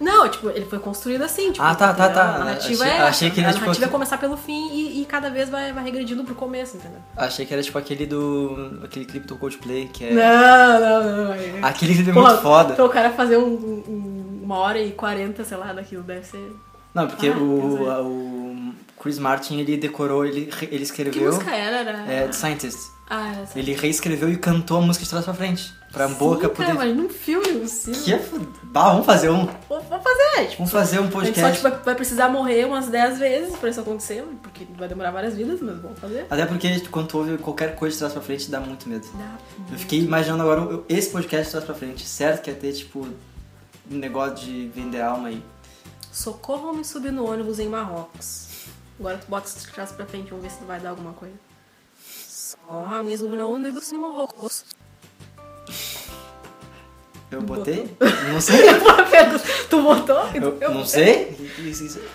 [0.00, 2.34] Não, tipo, ele foi construído assim, tipo, Ah, tá, tá, tá.
[2.34, 4.70] A narrativa Achei- é achei que ele, a tipo, narrativa é aqui- começar pelo fim
[4.72, 6.98] e, e cada vez vai, vai regredindo pro começo, entendeu?
[7.16, 8.80] Achei que era tipo aquele do.
[8.82, 10.12] aquele clipe do Coldplay, que é.
[10.12, 11.66] Não, não, não.
[11.68, 12.84] Aquele clipe é muito foda.
[12.84, 16.52] O cara fazer um, um- uma hora e quarenta, sei lá, daquilo deve ser.
[16.92, 21.32] Não, porque Ah, o, a- o Chris Martin ele decorou, ele, ele Que escreveu.
[21.32, 21.76] música era?
[21.88, 22.12] Era.
[22.12, 22.78] É, The Scientist.
[23.08, 23.58] Ah, era essa.
[23.58, 25.72] Ele reescreveu e cantou a música de trás pra frente.
[25.94, 26.66] Pra boca Sim, poder.
[26.66, 28.02] cara, imagina um filme no cinema.
[28.04, 29.46] Que é fud- Bah, vamos fazer um.
[29.68, 31.62] Vamos fazer, tipo, Vamos fazer um a gente só podcast.
[31.62, 35.60] tipo, vai, precisar morrer umas 10 vezes pra isso acontecer, porque vai demorar várias vidas,
[35.62, 36.26] mas vamos fazer.
[36.28, 39.06] Até porque quando tu ouve qualquer coisa de trás pra frente dá muito medo.
[39.14, 39.36] Dá.
[39.72, 42.04] Eu fiquei imaginando agora eu- esse podcast de trás pra frente.
[42.06, 45.42] Certo que ia ter, tipo, um negócio de vender alma aí.
[46.12, 48.48] Socorro me subir no ônibus em Marrocos.
[48.98, 51.34] Agora tu bota de trás pra frente, vamos ver se vai dar alguma coisa.
[52.28, 54.64] Socorro me subir no ônibus em Marrocos.
[57.34, 57.96] Eu botei?
[58.32, 58.60] Não sei.
[59.70, 60.26] tu botou?
[60.60, 61.36] Eu, não sei.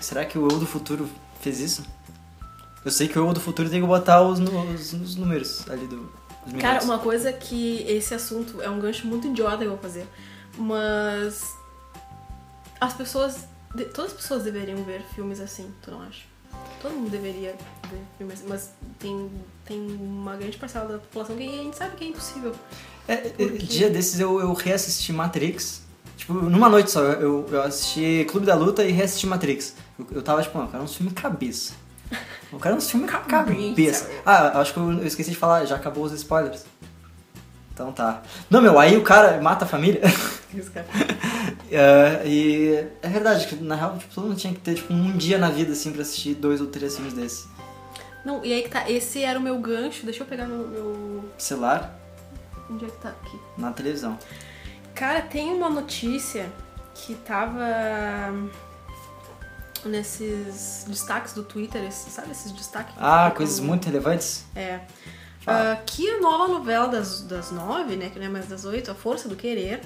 [0.00, 1.08] Será que o eu do futuro
[1.40, 1.84] fez isso?
[2.84, 5.86] Eu sei que o eu do futuro tem que botar os, os- os números ali
[5.86, 6.10] do.
[6.58, 10.06] Cara, uma coisa que esse assunto é um gancho muito idiota que eu vou fazer,
[10.56, 11.54] mas
[12.80, 13.44] as pessoas,
[13.94, 16.22] todas as pessoas deveriam ver filmes assim, tu não acha?
[16.80, 17.54] Todo mundo deveria
[17.90, 19.30] ver filmes assim, mas tem,
[19.66, 22.54] tem uma grande parcela da população que a gente sabe que é impossível.
[23.10, 25.82] É, é, Porque- dia desses eu, eu reassisti Matrix.
[26.16, 29.74] Tipo, numa noite só, eu, eu assisti Clube da Luta e reassisti Matrix.
[29.98, 31.72] Eu, eu tava tipo, mano, eu quero um filme cabeça.
[32.52, 34.08] Eu quero um filme cabeça.
[34.24, 36.64] Ah, acho que eu, eu esqueci de falar, já acabou os spoilers.
[37.74, 38.22] Então tá.
[38.48, 40.00] Não, meu, aí o cara mata a família.
[40.72, 40.86] Cara.
[41.72, 45.16] É, e é verdade, que na real, tipo, todo mundo tinha que ter tipo, um
[45.16, 47.46] dia na vida assim pra assistir dois ou três filmes desse.
[48.24, 50.66] Não, e aí que tá, esse era o meu gancho, deixa eu pegar meu...
[50.66, 51.24] meu...
[51.38, 51.99] Celular
[52.70, 53.08] Onde é que tá?
[53.10, 53.38] Aqui.
[53.58, 54.16] na televisão.
[54.94, 56.50] Cara, tem uma notícia
[56.94, 57.64] que tava
[59.84, 62.94] nesses destaques do Twitter, esses- sabe esses destaques?
[62.94, 64.44] que Ah, coisas muito relevantes?
[64.54, 64.80] É.
[65.46, 68.90] Ah, que a nova novela das, das nove, né, que não é mais das oito,
[68.90, 69.80] A Força do Querer,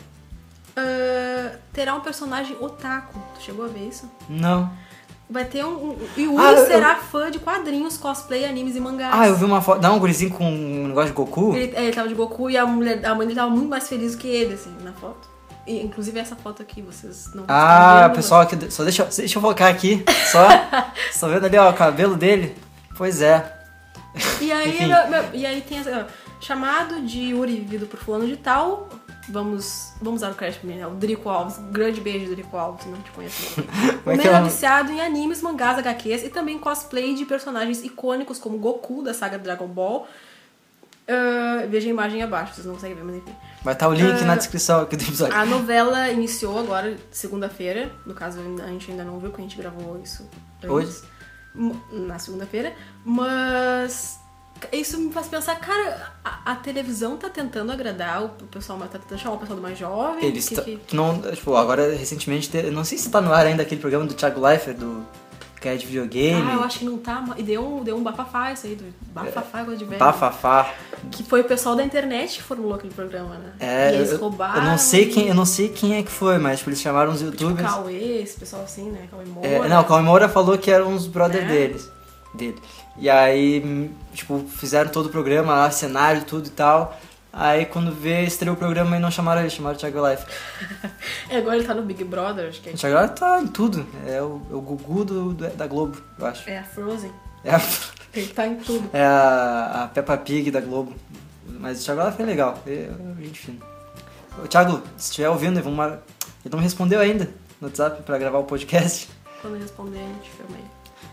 [0.77, 3.19] ah, terá um personagem otaku.
[3.37, 4.11] Tu chegou a ver isso?
[4.29, 4.71] Não.
[5.35, 5.91] Vai ter um...
[5.91, 9.13] um e o Ah, Uri eu- será fã de quadrinhos, cosplay, animes e mangás.
[9.13, 9.81] Ah, eu vi uma foto.
[9.81, 11.57] Dá um gurizinho com um negócio de Goku?
[11.57, 13.89] Ele, é, ele tava de Goku e a, mulher, a mãe dele tava muito mais
[13.89, 15.29] feliz que ele, assim, na foto.
[15.67, 18.71] E, inclusive essa foto aqui, vocês não Ah, pessoal aqui.
[18.71, 20.05] Só deixa, eu- deixa eu focar aqui.
[20.31, 20.47] Só.
[21.13, 22.55] Só vendo ali, ó, o cabelo dele.
[22.97, 23.53] Pois é.
[24.41, 24.79] E aí,
[25.33, 28.89] e aí tem essa, ó, chamado de Yuri vivido por fulano de tal.
[29.29, 30.87] Vamos, vamos dar o crédito pra mim, né?
[30.87, 31.57] O Drico Alves.
[31.71, 33.61] Grande beijo, Drico Alves, não te conheço.
[34.05, 38.59] o é é viciado em animes, mangás, HQs e também cosplay de personagens icônicos como
[38.59, 40.07] Goku, da saga Dragon Ball.
[41.07, 43.35] Ah, veja a imagem abaixo, vocês não conseguem ver, mas enfim.
[43.63, 44.25] Vai estar o link Ah.
[44.25, 45.35] na descrição aqui do episódio.
[45.37, 47.93] A novela iniciou agora, segunda-feira.
[48.07, 50.29] No caso, a gente ainda não viu, porque a gente gravou isso
[50.63, 50.71] antes.
[50.71, 51.03] Hoje?
[51.93, 52.75] Na segunda-feira.
[53.05, 54.19] Mas
[54.73, 58.99] isso me faz pensar, cara, a, a televisão tá tentando agradar o pessoal, mais- tá
[58.99, 60.25] tentando chamar o pessoal do mais jovem.
[60.25, 63.63] Eles que, tá- que- não, tipo, agora recentemente, não sei se tá no ar ainda
[63.63, 65.05] aquele programa do Thiago Leifert, do
[65.61, 66.47] que é de videogame.
[66.47, 67.25] Ah, eu acho que não tá.
[67.39, 69.99] E deu um, deu um bafafá isso aí, do bafafá coisa de velho.
[69.99, 70.71] Bafafá.
[71.11, 73.53] Que foi o pessoal da internet que formulou aquele programa, né?
[73.61, 74.57] É, e eles eu, roubaram.
[74.57, 77.13] eu não sei quem, eu não sei quem é que foi, mas tipo, eles chamaram
[77.13, 77.67] os Tipo, youtubers.
[77.67, 79.09] Cauê, esse pessoal assim, né?
[79.11, 79.49] Cauê Moura.
[79.49, 81.47] É, não, o Cauê Moura falou que eram uns brother É?
[81.47, 81.91] deles.
[82.35, 82.57] Dele.
[82.97, 86.99] E aí, tipo, fizeram todo o programa lá, cenário, tudo e tal.
[87.33, 90.25] Aí quando vê, estreou o programa e não chamaram ele, chamaram o Thiago Life.
[91.29, 92.73] É, agora ele tá no Big Brother, acho que é.
[92.73, 93.85] O Thiago Life tá em tudo.
[94.07, 96.49] É o, é o Gugu do, do- da Globo, eu acho.
[96.49, 97.11] É a Frozen.
[97.43, 97.61] É a,
[98.15, 98.89] Ele tá em tudo.
[98.93, 100.93] é a, a Peppa Pig da Globo.
[101.47, 102.59] Mas o Thiago Life é legal.
[102.67, 102.89] É,
[103.21, 103.59] gente fina.
[104.43, 105.91] Ô, Thiago, se estiver ouvindo, vamos mar...
[106.45, 107.25] ele não me respondeu ainda
[107.61, 109.09] no WhatsApp pra gravar o podcast.
[109.41, 110.57] Quando responder, a gente filma.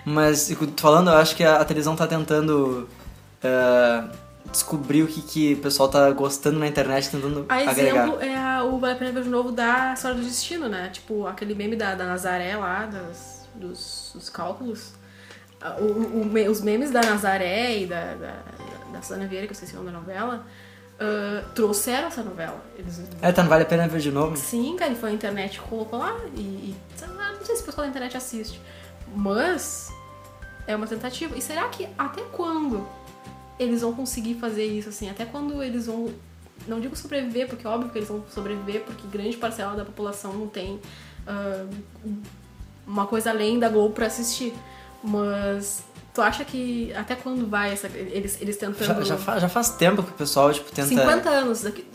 [0.05, 2.87] Mas, falando, eu acho que a, a televisão tá tentando
[3.43, 4.03] eh,
[4.51, 8.05] descobrir o que, que o pessoal tá gostando na internet, tentando A agregar.
[8.05, 10.89] exemplo é a, o Vale a Pena Ver de Novo da História do Destino, né?
[10.91, 14.93] Tipo, aquele meme da, da Nazaré lá, das, dos, dos cálculos.
[15.61, 18.33] Ah, O, o- os memes da Nazaré e da, da,
[18.93, 20.43] da Susana Vieira, que eu esqueci o nome da novela,
[20.99, 22.59] ah, trouxeram essa novela.
[22.75, 24.35] Eles, É, tá, não vale a pena ver de novo.
[24.35, 26.75] Sim, cara, e foi a internet que colocou lá e, e
[27.37, 28.59] não sei se o pessoal da internet assiste,
[29.15, 29.91] mas
[30.67, 31.37] é uma tentativa.
[31.37, 32.87] E será que até quando
[33.59, 35.09] eles vão conseguir fazer isso assim?
[35.09, 36.09] Até quando eles vão
[36.67, 40.33] não digo sobreviver, porque é óbvio que eles vão sobreviver, porque grande parcela da população
[40.33, 40.79] não tem
[41.27, 41.65] ah,
[42.85, 44.53] uma coisa além da Globo pra assistir.
[45.03, 49.49] Mas tu acha que até quando vai essa, eles, eles tentando Já, já, fa- já
[49.49, 50.89] faz tempo que o pessoal, tipo, tenta...
[50.89, 51.85] 50 anos daqui,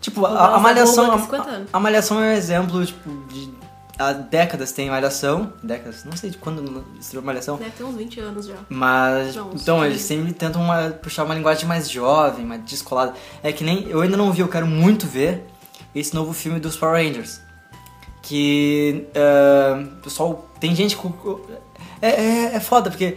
[0.00, 1.06] Tipo, a, a Malhação...
[1.06, 1.68] A, daqui 50 anos.
[1.72, 3.52] a Malhação é um exemplo, tipo, de...
[3.98, 5.52] Há décadas tem Malhação.
[5.62, 7.56] Décadas, não sei de quando estreou Malhação.
[7.56, 8.56] deve ter uns 20 anos já.
[8.68, 9.86] Mas, Não, então, 15.
[9.86, 13.14] eles sempre tentam uma- puxar uma linguagem mais jovem, mais descolada.
[13.42, 15.44] É que nem, eu ainda não vi, eu quero muito ver
[15.94, 17.40] esse novo filme dos Power Rangers.
[18.22, 21.12] Que, ah, pessoal, tem gente com...
[22.02, 23.16] É, é, é foda, porque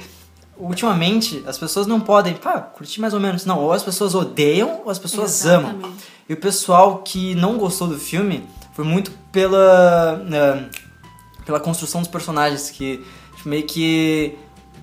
[0.58, 3.46] ultimamente as pessoas não podem, pá, curtir mais ou menos.
[3.46, 5.72] Não, ou as pessoas odeiam ou as pessoas amam.
[5.72, 6.04] Exatamente.
[6.30, 10.64] E o pessoal que não gostou do filme foi muito pela, eh,
[11.46, 13.04] pela construção dos personagens, que
[13.36, 14.36] tipo, meio que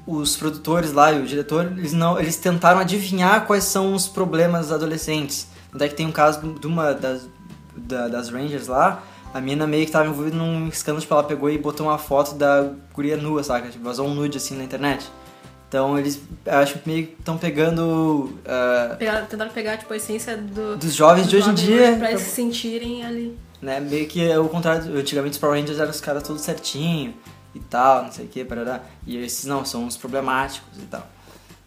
[0.07, 4.71] os produtores lá e o diretor, eles, não, eles tentaram adivinhar quais são os problemas
[4.71, 5.49] adolescentes.
[5.75, 7.29] Até que tem um caso de uma das,
[7.77, 9.03] da- das Rangers lá,
[9.35, 12.35] a mina meio que tava envolvida num escândalo, tipo, ela pegou e botou uma foto
[12.37, 13.69] da guria nua, saca?
[13.69, 15.05] Tipo, vazou um nude assim na internet.
[15.69, 20.37] Então eles, acho que meio que estão pegando ah, Pegaram- tentaram pegar, tipo, a essência
[20.37, 20.77] do...
[20.77, 23.37] dos jovens de hoje em dos dia, Pra eles se sentirem ali.
[23.61, 23.81] Né?
[23.81, 27.15] Meio que é o contrário, antigamente os Power Rangers eram os caras todos certinho
[27.55, 28.83] e tal, não sei o que, parará.
[29.07, 31.07] E esses não, são os problemáticos e tal.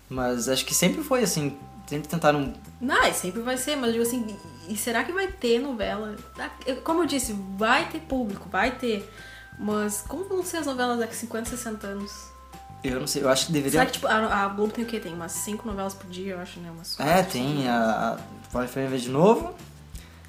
[0.10, 2.54] Mas acho que sempre foi assim, sempre tentaram...
[2.80, 4.36] Não, sempre vai ser, mas digo assim,
[4.68, 6.16] e será que vai ter novela?
[6.38, 6.50] Ah,
[6.84, 9.12] Como eu disse, vai ter público, vai ter.
[9.58, 12.30] Mas como vão ser as novelas daqui 50, 60 anos?
[12.82, 13.72] Eu não sei, eu acho que deveria...
[13.80, 15.00] Será que, tipo, a, a Globo tem o quê?
[15.00, 16.72] Tem umas 5 novelas por dia, eu acho, né?
[16.72, 18.18] Umas É, tem a...
[18.18, 18.18] a
[18.52, 19.54] Pode ver de novo,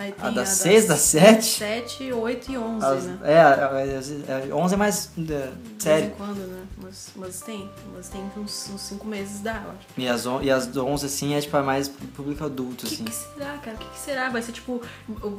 [0.03, 1.45] Aí a tem das 6, das 7...
[1.45, 3.19] 7, 8 e 11, As, né?
[3.23, 6.07] é, a- a- a- 11 é mais é, De vez sério.
[6.07, 6.63] em quando, né?
[6.83, 7.71] Mas, mas tem.
[7.95, 9.79] Mas tem uns 5 meses dá, eu acho.
[9.99, 12.95] E as, on- e as 11, assim, é tipo a mais público adulto, O que,
[12.95, 13.05] assim.
[13.05, 13.77] que será, cara?
[13.77, 14.31] O que, que será?
[14.31, 14.81] Vai ser tipo.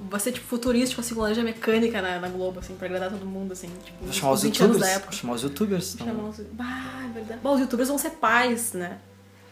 [0.09, 3.25] Vai ser tipo futurístico, assim, com laranja mecânica na, na Globo, assim, pra agradar todo
[3.25, 3.67] mundo, assim.
[3.83, 4.79] Tipo, Vou chamar os 20 anos youtubers.
[4.79, 5.11] da Vou época.
[5.17, 5.95] chamar os youtubers.
[5.95, 6.05] então.
[6.07, 6.37] Chamar os.
[6.51, 7.39] Bah, é verdade.
[7.41, 8.99] Bom, os youtubers vão ser pais, né?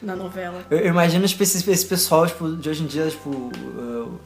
[0.01, 0.63] Na novela.
[0.69, 3.29] Eu, eu imagino, tipo, esse, esse pessoal, tipo, de hoje em dia, tipo...
[3.31, 4.19] uh,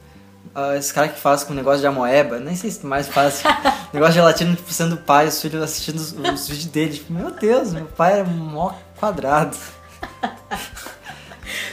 [0.54, 3.42] uh, esse cara que faz com negócio de amoeba, nem sei se mais faz.
[3.92, 6.94] negócio de gelatina, tipo, sendo pai, os filhos assistindo os, os vídeos dele.
[6.94, 9.56] Tipo, meu Deus, meu pai era mó quadrado.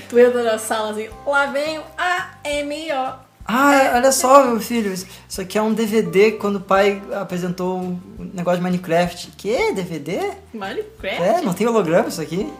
[0.09, 3.13] Tu entra na sala assim, lá vem o A-M-O.
[3.45, 7.79] Ah, olha só, meu filho, isso isso aqui é um DVD quando o pai apresentou
[7.79, 7.99] um
[8.33, 9.31] negócio de Minecraft.
[9.37, 9.71] Que?
[9.71, 10.19] DVD?
[10.53, 11.23] Minecraft?
[11.23, 12.51] É, não tem holograma isso aqui?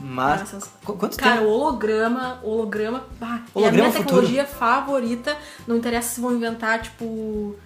[0.00, 0.52] Mas.
[0.52, 1.48] Nossa, qu- Quanto Cara, tempo?
[1.50, 3.04] holograma, holograma.
[3.20, 4.04] Ah, é a Holograma minha futuro.
[4.06, 5.36] tecnologia favorita.
[5.66, 7.56] Não interessa se vão inventar, tipo,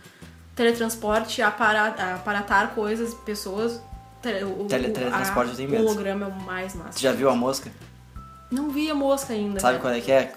[0.55, 3.81] teletransporte, apara- aparatar coisas, pessoas.
[4.21, 5.83] Tele, o, Tele- o- teletransporte a- eu tenho medo.
[5.85, 6.91] O holograma é o mais massa.
[6.93, 7.71] Tu já viu a mosca?
[8.51, 9.59] Não vi a mosca ainda.
[9.61, 9.81] Sabe cara.
[9.81, 10.33] qual é que é?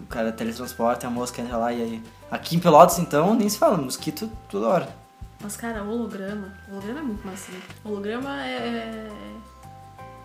[0.00, 2.02] O cara teletransporta, a mosca entra lá e aí.
[2.30, 4.88] Aqui em Pelotas, então, nem se fala, mosquito toda hora.
[5.42, 6.54] Mas, cara, holograma.
[6.70, 7.50] Holograma é muito massa.
[7.52, 7.58] né?
[7.84, 9.08] Holograma é.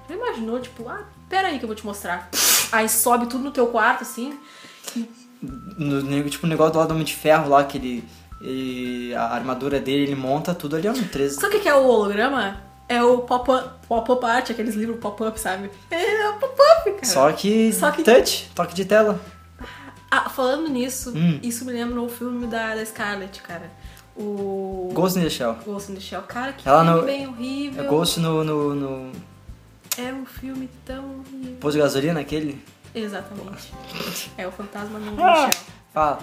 [0.10, 2.30] Já imaginou, tipo, ah, pera aí que eu vou te mostrar.
[2.72, 4.38] Aí sobe tudo no teu quarto, assim.
[5.41, 8.04] No, no- tipo, o negócio do lado do Homem de Ferro lá, que ele.
[8.41, 11.36] ele- a armadura dele, ele monta tudo ali, é um 13.
[11.39, 12.62] Sabe o que é o holograma?
[12.88, 15.69] É o pop-up pop art, aqueles livros pop-up, sabe?
[15.91, 17.06] É o pop-up, cara.
[17.06, 17.72] Só que.
[17.72, 19.19] Só que- touch, toque de tela.
[20.10, 21.39] Ah, falando nisso, Hum.
[21.43, 23.69] isso me lembra o filme da, da Scarlett, cara.
[24.17, 24.89] O.
[24.93, 25.56] Ghost in the Shell.
[25.65, 26.24] Ghost in the Shell.
[26.24, 27.84] Cara, que Ela filme no- bem horrível.
[27.84, 29.12] É Ghost no, no, no
[29.97, 31.23] É um filme tão
[31.60, 32.62] posto de gasolina, aquele.
[32.93, 33.73] Exatamente.
[34.38, 35.47] É o fantasma no Ah.
[35.47, 35.63] Michel.
[35.93, 36.19] Fala.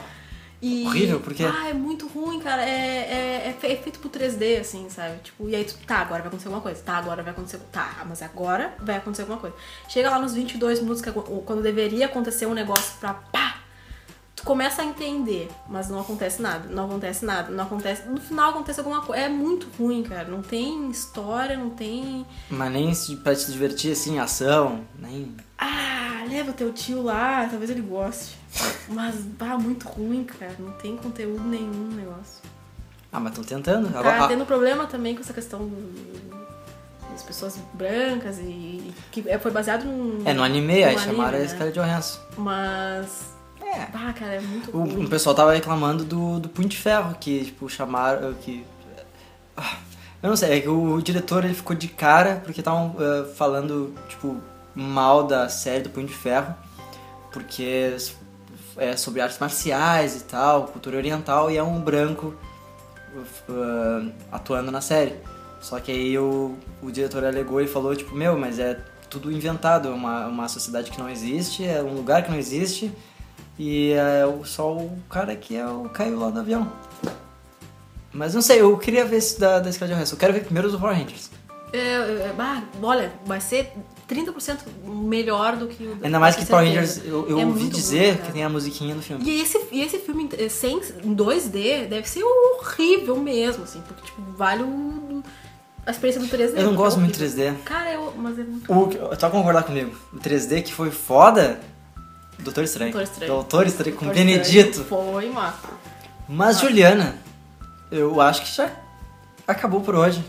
[0.63, 0.87] E...
[0.87, 1.45] Horrível, por quê?
[1.45, 2.63] Ah, é muito ruim, cara.
[2.63, 5.19] É, é, é é feito pro 3D, assim, sabe?
[5.23, 6.83] Tipo, e aí tu, tá, agora vai acontecer alguma coisa.
[6.83, 7.59] Tá, agora vai acontecer.
[7.71, 9.55] Tá, mas agora vai acontecer alguma coisa.
[9.89, 13.56] Chega lá nos 22 minutos, que quando deveria acontecer um negócio pra pá,
[14.37, 18.07] tu começa a entender, mas não acontece nada, não acontece nada, não acontece.
[18.07, 19.23] No final acontece alguma coisa.
[19.25, 20.29] É muito ruim, cara.
[20.29, 22.25] Não tem história, não tem.
[22.51, 22.93] Mas nem
[23.25, 25.35] pra te divertir assim, ação, nem.
[25.59, 28.37] Ah, leva teu tio lá, talvez ele goste.
[28.89, 30.55] Mas, bah, muito ruim, cara.
[30.59, 32.43] Não tem conteúdo nenhum no negócio.
[33.11, 33.91] Ah, mas estão tentando.
[33.91, 36.37] Tá Agora, ah, tendo problema também com essa questão do-
[37.11, 40.23] das pessoas brancas e que é- foi baseado num.
[40.27, 41.49] é, no anime, aí chamaram a anime, né?
[41.49, 42.21] Scarlett Johansson.
[42.37, 43.36] Mas.
[43.77, 43.89] É.
[43.93, 45.05] Ah, cara, é muito O, ruim.
[45.05, 48.33] o pessoal tava reclamando do, do Punho de Ferro, que, tipo, chamaram.
[48.35, 48.65] que.
[49.57, 49.77] Ah,
[50.23, 53.95] Eu não sei, é que o diretor ele ficou de cara porque estavam eh, falando,
[54.09, 54.37] tipo,
[54.75, 56.55] mal da série do Punho de Ferro,
[57.33, 57.95] porque
[58.79, 62.35] é sobre artes marciais e tal, cultura oriental, e é um branco
[63.49, 65.15] uh, atuando na série.
[65.61, 69.89] Só que aí o, o diretor alegou e falou, tipo, meu, mas é tudo inventado,
[69.89, 72.93] é uma, uma sociedade que não existe, é um lugar que não existe,
[73.59, 76.71] e é só o cara que é o caiu lá do avião.
[78.13, 80.15] Mas não sei, eu queria ver esse da, da Scarlett Johansson.
[80.15, 81.31] Eu quero ver primeiro os Power Rangers.
[81.73, 83.73] É, é, bah, olha, vai ser
[84.09, 85.99] 30% melhor do que o.
[86.03, 86.67] Ainda mais que Power.
[86.67, 89.23] Rangers, eu, eu É ouvi dizer bom, que tem a musiquinha do filme.
[89.25, 94.23] E esse, e esse filme sem, em 2D deve ser horrível mesmo, assim, porque, tipo,
[94.37, 95.23] vale o,
[95.85, 96.51] a experiência do 3D.
[96.51, 97.55] Eu não porque gosto é muito de horrível.
[97.55, 97.63] 3D.
[97.65, 99.95] Cara, eu, mas é muito O, tu vai concordar comigo?
[100.13, 101.61] O 3D que foi foda,
[102.39, 102.93] Doutor Estranho.
[102.93, 103.33] Doutor Estranho.
[103.33, 104.81] Doutor Estranho com Doutor Benedito.
[104.81, 105.55] Estranho Foi, mano.
[106.29, 107.17] Mas, Juliana,
[107.91, 108.71] eu acho que já
[109.47, 110.25] acabou por hoje.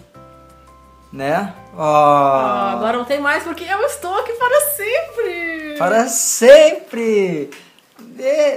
[1.12, 1.54] Né?
[1.76, 5.76] Ó, Ah, agora não tem mais porque eu estou aqui para sempre.
[5.78, 7.50] Para sempre!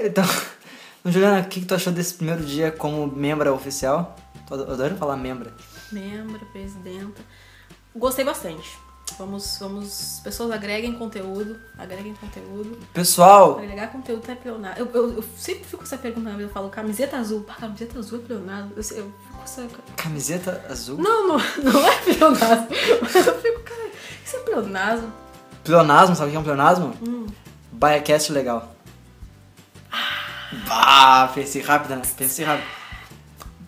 [0.05, 0.25] Então,
[1.05, 4.17] Juliana, o que, que tu achou desse primeiro dia como membra oficial?
[4.49, 5.53] Tô adorando falar membra.
[5.93, 7.23] Membra, presidenta.
[7.95, 8.77] Gostei bastante.
[9.21, 10.21] Vamos, vamos.
[10.25, 11.59] Pessoas agreguem conteúdo.
[11.77, 12.79] Agreguem conteúdo.
[12.95, 14.79] Pessoal, Agregar conteúdo é pleonasmo.
[14.79, 16.45] Eu, eu, eu sempre fico com essa pergunta na vida.
[16.45, 17.43] Eu falo, camiseta azul.
[17.43, 18.73] Pá, camiseta azul é pleonasmo.
[18.75, 19.69] Eu, eu fico com essa.
[19.95, 20.97] camiseta azul.
[20.97, 22.69] Não, não, não é pleonasmo.
[23.03, 23.91] Mas eu fico, cara,
[24.25, 25.13] isso é pleonasmo.
[25.65, 26.95] Pleonasmo, sabe o que é um pleonasmo?
[27.07, 27.27] Hum.
[27.73, 28.75] Biacast legal.
[30.67, 32.03] Bah, pensei rápido, né?
[32.17, 32.80] Pensei rápido.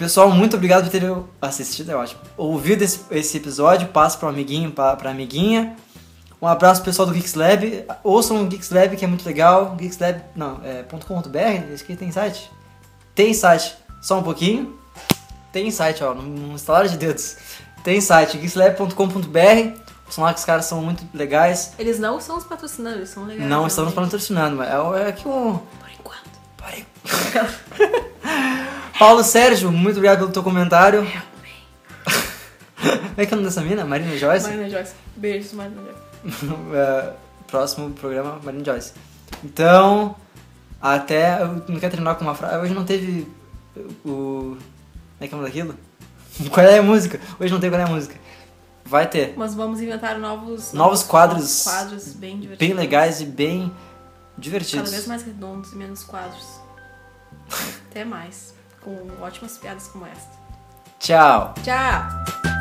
[0.03, 2.21] Pessoal, muito obrigado por ter assistido, é ótimo.
[2.37, 5.77] Ouvido esse, esse episódio, passa pro amiguinho, pra, pra amiguinha.
[6.41, 7.85] Um abraço pessoal do Geeks Lab.
[8.03, 9.77] Ouçam o Geeks Lab, que é muito legal.
[9.77, 12.51] Geeks Lab, não, é .com.br, esse aqui tem site?
[13.15, 14.77] Tem site, só um pouquinho.
[15.53, 17.37] Tem site, ó, num instalar de dedos.
[17.85, 19.79] Tem site, geekslab.com.br.
[20.11, 21.75] São lá que os caras são muito legais.
[21.79, 23.49] Eles não são os patrocinadores, eles são legais.
[23.49, 24.11] Não estamos realmente.
[24.11, 25.59] patrocinando, mas é, é que um.
[25.59, 26.41] Por enquanto.
[26.57, 26.85] Pare.
[29.03, 31.05] Paulo Sérgio, muito obrigado pelo teu comentário.
[32.77, 33.85] Como é que é o nome dessa mina?
[33.85, 34.47] Marina Joyce?
[34.47, 34.95] Marina Joyce.
[35.17, 36.47] Beijos, Marina Joyce.
[36.73, 37.13] É,
[37.49, 38.93] próximo programa, Marina Joyce.
[39.43, 40.15] Então,
[40.81, 41.43] até.
[41.43, 42.59] Eu não quero terminar com uma frase.
[42.59, 43.27] Hoje não teve
[44.05, 44.57] o.
[44.57, 44.59] Como
[45.19, 45.75] é que é o nome daquilo?
[46.53, 47.19] Qual é a música?
[47.41, 48.15] Hoje não tem qual é a música.
[48.85, 49.35] Vai ter.
[49.37, 50.73] Mas vamos inventar novos...
[50.73, 51.41] Novos quadros.
[51.41, 52.69] novos quadros bem divertidos.
[52.69, 53.81] Bem legais e bem Cada
[54.39, 54.91] divertidos.
[54.93, 56.47] vez mais redondos e menos quadros.
[57.91, 58.62] Até mais.
[58.85, 60.43] Com ótimas piadas como esta.
[60.99, 61.55] Tchau!
[61.63, 62.52] Tchau!